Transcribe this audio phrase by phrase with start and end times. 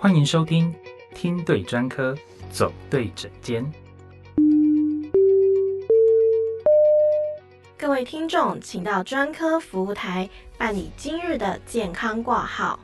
[0.00, 0.72] 欢迎收听，
[1.12, 2.16] 听对专科，
[2.52, 3.68] 走对诊间。
[7.76, 12.78] 各位听众，请到专科服务台办理今日的健康挂号。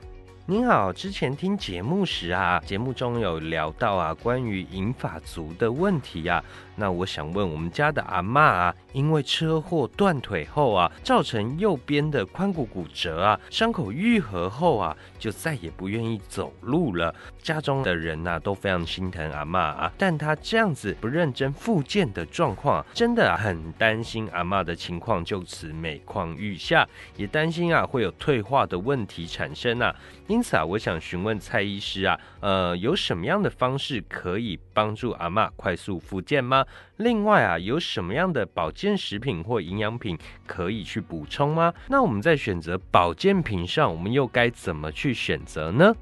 [0.47, 6.45] 您好，之前听节目时啊，节目中有聊到啊，关于银发族的问题啊。
[6.77, 17.15] 那我想问，我们家的阿妈啊，因为车祸断腿后啊，造成右边的髋骨骨折啊，伤口愈合后啊，就再也不愿意走路了。
[17.41, 29.95] 家中的人呐，都非常心疼阿妈啊，但他这样子不认真复健的状况，真的很担心阿妈的情况就此每况愈下，也担心啊会有退化的问题产生啊。
[30.35, 36.67] 因此啊，我想询问蔡医师啊，呃，有什么样的方式可以帮助阿妈快速复健吗？
[36.97, 41.73] 另外啊，有什么样的保健食品或营养品可以去补充吗？
[41.87, 45.95] 那我们在选择保健品上，我们又该怎么去选择呢？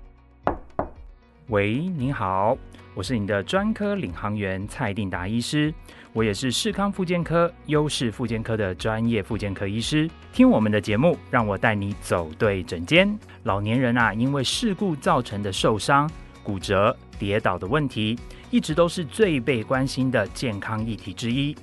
[1.49, 2.57] 喂，您好，
[2.95, 5.75] 我是你的专科领航员蔡定达医师，
[6.15, 10.11] 我也是视康复健科优势复健科的专业复健科医师。
[10.33, 13.19] 听我们的节目，让我带你走对整间。
[13.45, 16.11] 老年人啊，因为事故造成的受伤、
[16.43, 18.19] 骨折、跌倒的问题。
[18.51, 21.57] 一直都是最被关心的健康议题之一，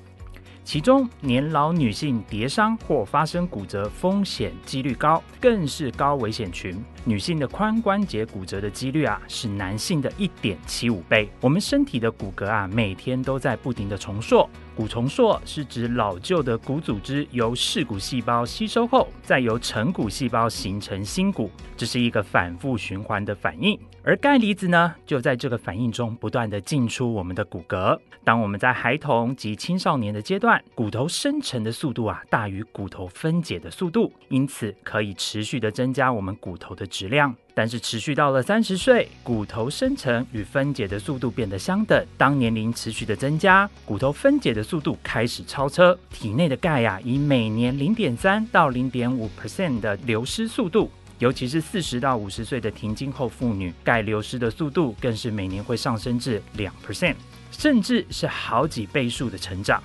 [0.63, 6.83] 其中年老女性跌伤或发生骨折风险几率高，更是高危险群。
[7.05, 11.29] 女性的髋关节骨折的几率啊，是男性的一点七五倍。
[11.41, 14.47] 我们身体的骨骼啊，每天都在不停的重塑。
[14.75, 23.77] 骨重塑是指老旧的骨组织由噬骨细胞吸收后，再由成骨细胞形成新骨，这是一个反复循环的反应。
[24.03, 27.99] 而钙离子呢，就在这个反应中不断的进出我们的骨骼。
[28.23, 36.87] 当我们在孩童及青少年的阶段，骨头生成的速度啊，大于骨头分解的速度，因此可以持续的增加我们骨头的。
[36.89, 42.05] 质量，但是持续到了三十岁，骨头生成与分解的速度变得相等。
[42.17, 57.15] 当年龄持续的增加，骨头分解的速度开始超车，体内的钙呀，以每年零点三到零点五 percent 的流失速度，尤其是四十到五十岁的停经后妇女，钙流失的速度更是每年会上升至两 percent，
[57.51, 59.81] 甚至是好几倍数的成长。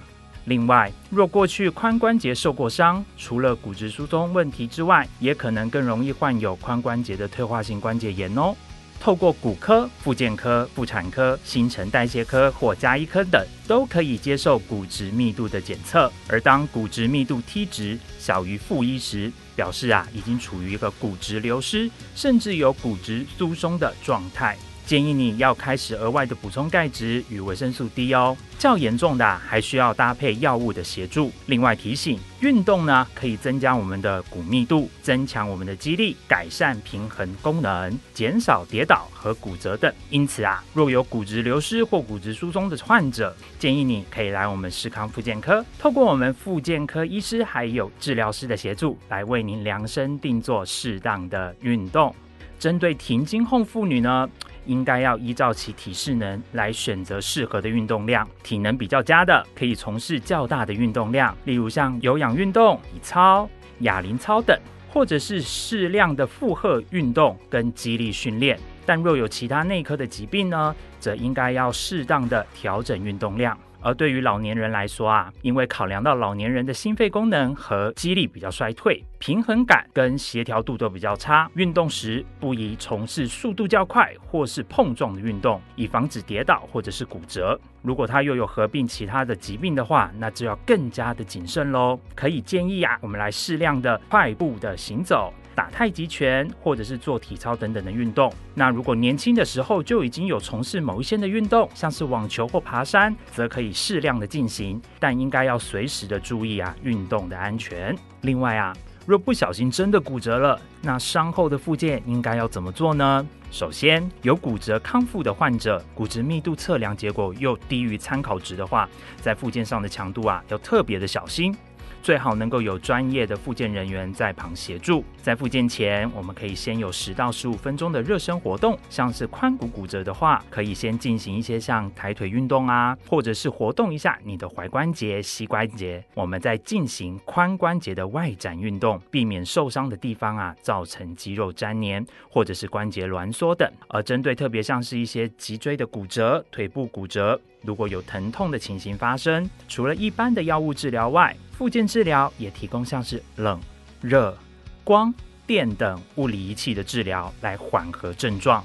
[0.47, 8.55] 另外，若过去髋关节受过伤，除了骨质疏松问题之外，也可能更容易患有髋关节的退化性关节炎哦。
[9.00, 16.10] 透过骨科、复健科、妇产科、新陈代谢科或加医科等，都可以接受骨质密度的检测。
[16.28, 24.56] 而当骨质密度 T 值小于负一时，表示啊已经处于一个骨质流失，甚至有骨质疏松的状态。
[24.86, 28.36] 建议你要开始额外的补充钙质与维生素 D 哦。
[28.58, 31.30] 较严重的还需要搭配药物的协助。
[31.46, 39.92] 另外提醒，运动呢可以增加我们的骨密度，增强我们的肌力，改善平衡功能，减少跌倒和骨折等。
[40.08, 52.14] 因此啊，若有骨质流失或骨质疏松的患者，建议你可以来我们视康复健科，透过我们复健科医师还有治疗师的协助，来为您量身定做适当的运动。
[52.58, 54.26] 针对停经后妇女呢？
[54.66, 58.28] 应该要依照其体适能来选择适合的运动量。
[58.42, 63.48] 体能比较佳的，可以从事较大的运动量，例如像有氧运动、体操、
[63.80, 64.58] 哑铃操等，
[64.88, 68.58] 或者是适量的负荷运动跟肌力训练。
[68.86, 73.58] 但若有其他内科的疾病呢，则应该要适当的调整运动量。
[73.81, 87.58] 而对于老年人来说啊，因为考量到老年人的心肺功能和肌力比较衰退，平衡感跟协调度都比较差，运动时不宜从事速度较快或是碰撞的运动，以防止跌倒或者是骨折。
[87.80, 91.98] 如果他又有合并其他的疾病的话，那就要更加的谨慎喽。
[92.14, 95.32] 可以建议啊，我们来适量的快步的行走。
[95.54, 98.30] 打太极拳或者是做体操等等的运动。
[98.54, 107.96] 那如果年轻的时候就已经有从事某一些的运动，像是网球或爬山，则可以适量的进行，但应该要随时的注意啊运动的安全。
[108.20, 108.74] 另外啊，
[109.06, 113.26] 若不小心真的骨折了，那伤后的复健应该要怎么做呢？
[113.50, 118.88] 首先，有骨折康复的患者，骨质密度测量结果又低于参考值的话，
[119.20, 121.55] 在附件上的强度啊要特别的小心。
[122.04, 125.02] 最好能够有专业的复健人员在旁协助。
[125.22, 136.04] 在复健前，我们可以先有十到十五分钟的热身活动，像是髋骨骨折的话，可以先进行一些像抬腿运动啊，或者是活动一下你的踝关节、膝关节。
[136.12, 143.66] 我们在进行髋关节的外展运动，避免受伤的地方啊造成肌肉粘连或者是关节挛缩等。
[143.88, 153.58] 而针对特别像是一些脊椎的骨折、腿部骨折，如果有疼痛的情形发生，除了一般的药物治疗外，附件治疗也提供像是冷、
[154.00, 154.37] 热、
[154.82, 155.12] 光、
[155.46, 158.62] 电等物理仪器的治疗来缓和症状。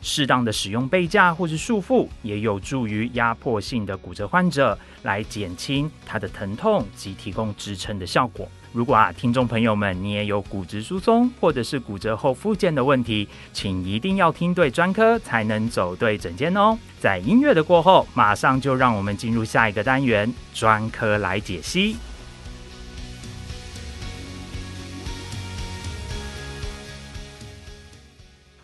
[0.00, 8.48] 适当的使用背架或是束缚，也有助于压迫性的骨折患者来减轻他的疼痛及提供支撑的效果。
[8.72, 16.78] 如果啊，听众朋友们，你也有骨质疏松或者是骨折后复健的问题，请一定要听对专科，才能走对诊间哦。
[17.00, 21.96] 在音乐的过后，马上就让我们进入下一个单元——专科来解析。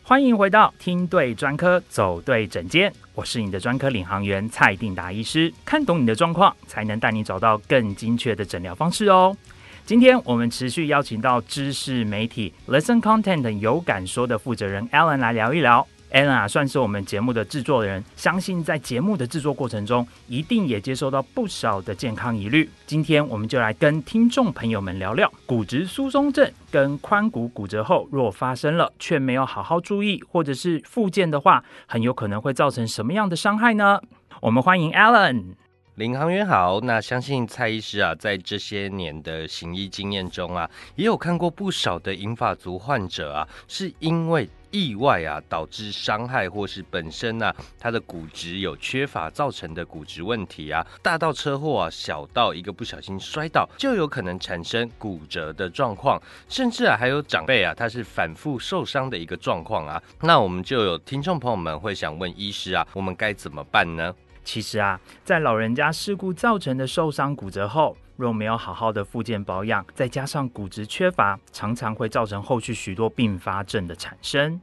[0.08, 5.52] 欢迎回到听对专科，走对诊间，我是你的专科领航员蔡定达医师。
[5.64, 9.36] 看懂你的状况，才能带你找到更精确的诊疗方式哦。
[9.84, 15.84] 今天我们持续邀请到知识媒体 Listen Content 有感说的负责人 Alan 来聊一聊。
[16.12, 22.70] Alan 啊，算是我们节目的制作人，相信在节目的制作过程中，一定也接收到不少的健康疑虑。
[22.86, 34.00] 今天我们就来跟听众朋友们聊聊骨质疏松症跟髋骨骨折后，若发生了却没有好好注意，或者是复健的话，很有可能会造成什么样的伤害呢？
[34.40, 35.54] 我们欢迎 Alan。
[35.96, 64.14] 领航员好，那相信蔡医师啊，在这些年的行医经验中啊，也有看过不少的银发族患者啊，是因为意外啊导致伤害，或是本身呢他的骨质有缺乏造成的骨质问题啊，大到车祸啊，小到一个不小心摔倒，就有可能产生骨折的状况，甚至啊还有长辈啊，他是反复受伤的一个状况啊，那我们就有听众朋友们会想问医师啊，我们该怎么办呢？
[64.44, 74.60] 其实啊，在老人家事故造成的受伤骨折后，若没有好好的复健保养，再加上骨质缺乏，常常会造成后续许多并发症的产生。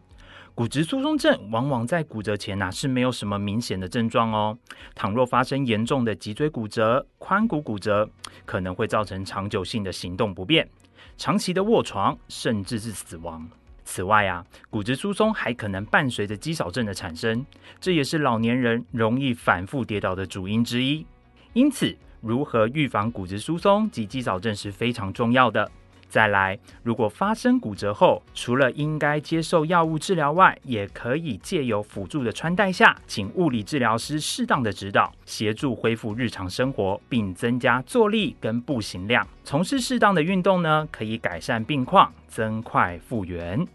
[0.56, 4.56] 骨质疏松症往往在骨折前呐是没有什么明显的症状哦。
[4.94, 8.08] 倘若发生严重的脊椎骨折、髋骨骨折，
[8.46, 10.70] 可能会造成长久性的行动不便、
[11.18, 13.48] 长期的卧床，甚至是死亡。
[13.84, 17.44] 此外啊，骨质疏松还可能伴随着肌少症的产生，
[17.82, 21.06] 这也是老年人容易反复跌倒的主因之一。
[21.54, 25.70] 因此，如何预防骨质疏松及肌少症是非常重要的。
[26.08, 39.28] 再来，如果发生骨折后，除了应该接受药物治疗外，也可以借由辅助的穿戴下，请物理治疗师适当的指导，协助恢复日常生活，并增加坐力跟步行量。
[39.44, 43.68] 从事适当的运动呢，可以改善病况，增快复原。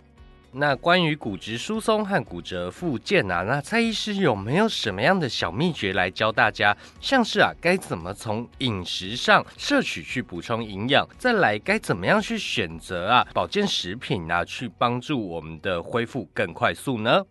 [0.51, 6.75] 那关于骨质疏松和骨折复健啊，那蔡医师有没有什么样的小秘诀来教大家？
[7.01, 11.07] 像是啊，该怎么从饮食上摄取去补充营养？
[11.19, 17.25] 再来，该怎么样去选择啊保健食品啊，去帮助我们的恢复更快速呢？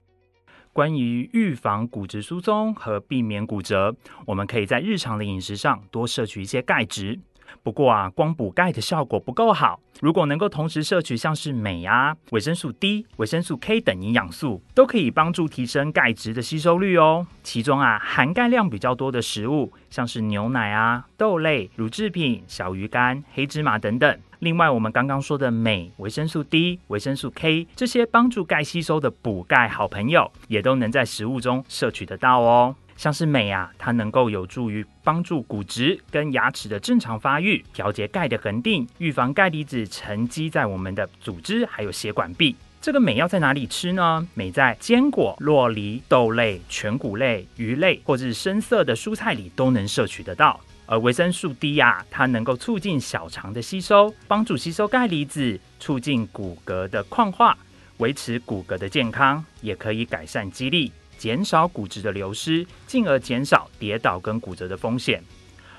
[0.71, 3.95] 关于预防骨质疏松和避免骨折，
[4.27, 7.19] 我们可以在日常的饮食上多摄取一些钙质。
[7.63, 9.79] 不过啊，光补钙的效果不够好。
[9.99, 17.25] 如果能够同时摄取像是镁啊、维生素 D、维生素 K 等营养素，都可以帮助提升钙质的吸收率哦。
[17.41, 24.19] 其中啊，含钙量比较多的食物，像是牛奶啊、豆类、乳制品、小鱼干、黑芝麻等等。
[24.39, 32.75] 另外，我们刚刚说的镁、维生素 D、维生素 K 这些帮助钙吸收的补钙好朋友，也都能在食物中摄取得到哦。
[32.97, 42.55] 像是镁啊，它能够有助于帮助骨质跟牙齿的正常发育，调节钙的恒定，预防钙离子沉积在我们的组织还有血管壁。
[42.81, 44.27] 这个镁要在哪里吃呢？
[44.33, 50.59] 镁在坚果、洛梨、豆类、全谷类、鱼类或者是深色的蔬菜里都能摄取得到。
[50.85, 57.57] 而维生素 D 啊，它能够促进小肠的吸收，帮助吸收钙离子，促进骨骼的矿化，
[57.97, 60.93] 维持骨骼的健康，也可以改善肌力。
[61.17, 65.23] 减少骨质的流失，进而减少跌倒跟骨折的风险。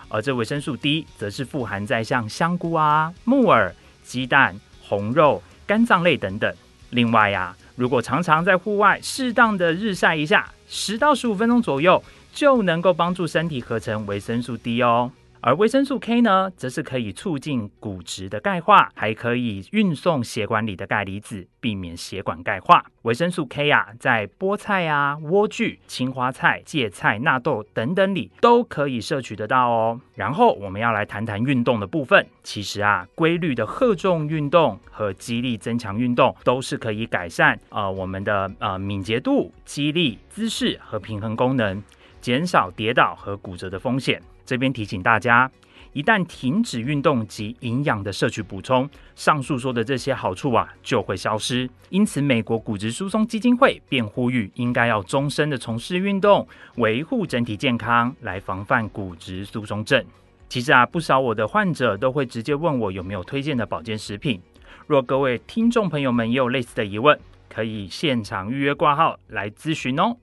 [0.09, 6.53] 而这维生素 D 则是富含在像香菇啊、木耳、鸡蛋、红肉、肝脏类等等。
[6.91, 12.03] 另外呀，如果常常在户外适当的日晒一下，十到十五分钟左右，
[12.33, 15.13] 就能够帮助身体合成维生素 D 哦。
[15.41, 22.85] 而维生素 K 呢，则是可以促进骨质的钙化，还可以运送血管里的钙离子，避免血管钙化。
[23.03, 30.01] 维生素 K 啊，在菠菜啊、莴苣、青花菜、芥菜、纳豆等等里都可以摄取得到哦。
[30.17, 32.27] 然后我们要来谈谈运动的部分。
[32.43, 41.81] 其实啊，规律的荷重运动和肌力增强运动都是可以改善呃我们的呃敏捷度、肌力、姿势和平衡功能，
[42.21, 44.21] 减少跌倒和骨折的风险。
[44.49, 45.51] 这边提醒大家，
[45.93, 51.69] 一旦停止运动及营养的摄取补充，上述说的这些好处啊就会消失。
[51.91, 60.03] 因此，美国骨质疏松基金会便呼吁，应该要终身的从事运动，维护整体健康，来防范骨质疏松症。
[60.49, 64.41] 其实啊，不少我的患者都会直接问我有没有推荐的保健食品。
[64.87, 70.17] 若各位听众朋友们也有类似的疑问，可以现场预约挂号来咨询哦。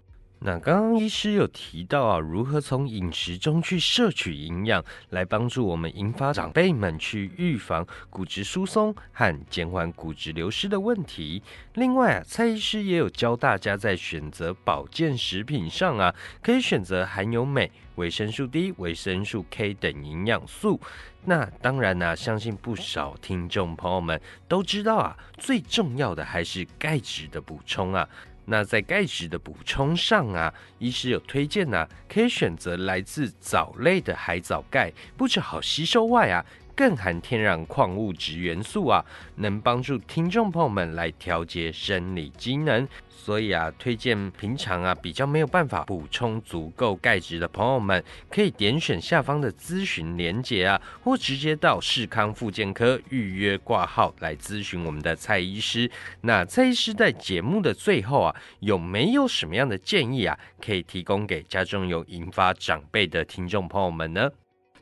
[0.46, 11.42] 那刚刚医师有提到啊，如何从饮食中去摄取营养，来帮助我们引发长辈们去预防骨质疏松和减缓骨质流失的问题。
[11.74, 20.80] 另外啊，蔡医师也有教大家在选择保健食品上啊，可以选择含有镁、维生素 D、维生素 K 等营养素。
[21.24, 28.08] 那当然呢，相信不少听众朋友们都知道啊，最重要的还是钙质的补充啊。
[28.46, 36.46] 那在钙质的补充上啊，医师有推荐呢，可以选择来自藻类的海藻钙，不止好吸收外啊。
[36.75, 39.03] 更含天然矿物质元素啊，
[39.36, 42.88] 能帮助听众朋友们来调节生理机能。
[43.10, 55.89] 所以啊，推荐平常啊比较没有办法补充足够钙质的朋友们，可以点选下方的咨询连结啊，或直接到世康复健科预约挂号来咨询我们的蔡医师。
[56.22, 64.29] 那蔡医师在节目的最后啊，有没有什么样的建议啊，可以提供给家中有引发长辈的听众朋友们呢？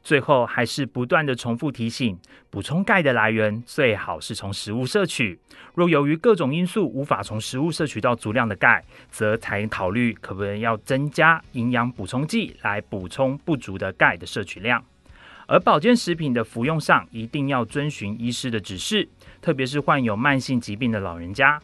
[0.03, 2.17] 最后还是不断的重复提醒，
[2.49, 5.39] 补充钙的来源最好是从食物摄取。
[5.73, 14.83] 若由于各种因素无法从食物摄取到足量的钙，则才考虑可不可以要增加营养补充剂来补充不足的钙的摄取量。
[15.45, 19.07] 而保健食品的服用上，一定要遵循医师的指示，
[19.41, 21.59] 特别是患有慢性疾病的老人家。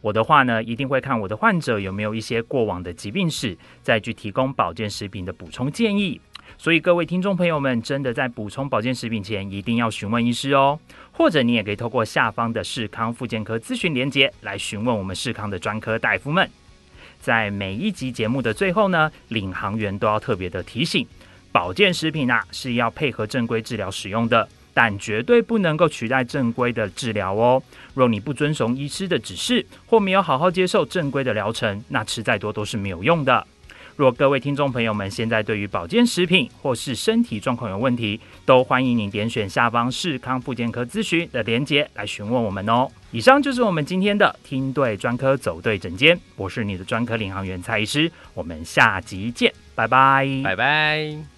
[0.00, 6.20] 我的话呢，一定会看我的患者有没有一些过往的疾病史，再去提供保健食品的补充建议。
[6.56, 10.78] 所以各位听众朋友们，真的在补充保健食品前，一定要询问医师哦。
[11.12, 16.48] 或者你也可以透过下方的视康复健科咨询连接来询问我们视康的专科大夫们。
[17.20, 21.04] 在每一集节目的最后呢，领航员都要特别的提醒：
[21.50, 27.60] 保健食品啊是要配合正规治疗使用的，但绝对不能够取代正规的治疗哦。
[27.94, 33.44] 若你不遵从医师的指示，或没有好好接受正规的疗程，那吃再多都是没有用的。
[33.98, 42.88] 若各位听众朋友们现在对于保健食品或是身体状况有问题，都欢迎您点选下方视康复健科咨询的连接来询问我们哦。
[43.10, 51.37] 以上就是我们今天的听对专科走对诊间，我是你的专科领航员蔡医师，我们下集见，拜拜，拜拜。